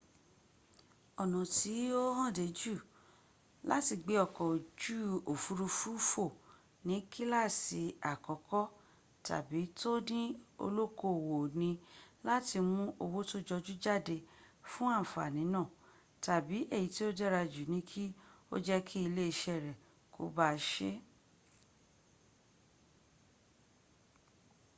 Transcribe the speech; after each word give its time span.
ọ̀nà 1.21 1.39
tí 1.55 1.73
ó 2.01 2.03
hànde 2.19 2.45
jù 2.59 2.73
láti 3.69 3.93
gbé 4.03 4.13
ọkọ̀ 4.25 4.45
ojú 4.55 4.97
òfúrufú 5.31 5.91
fò 6.09 6.25
ní 6.87 6.95
kílàsì 7.11 7.81
àkọ́kọ́ 8.11 8.71
tàbí 9.27 9.61
to 9.79 9.91
ní 10.09 10.21
olókoòwò 10.65 11.37
ni 11.59 11.69
láti 12.27 12.57
mún 12.71 12.87
owó 13.03 13.19
tó 13.29 13.37
jọjú 13.47 13.73
jáde 13.83 14.15
fún 14.71 14.89
àǹfàní 14.99 15.41
náà 15.53 15.67
tàbí 16.25 16.57
èyí 16.75 16.87
tí 16.93 17.01
ó 17.09 17.09
dára 17.19 17.41
jù 17.53 17.63
ni 17.73 17.79
kí 17.89 18.03
ó 18.53 18.55
jẹ́ 18.65 18.79
kí 18.87 18.97
ilé 19.07 19.23
iṣẹ́ 19.31 19.57
rẹ̀ 19.65 19.79
kó 20.13 20.21
bá 20.35 20.45
a 20.55 20.61
se 20.69 20.89